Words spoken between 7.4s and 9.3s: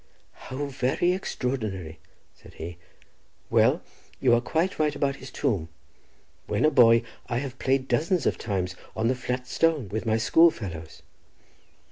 played dozens of times on the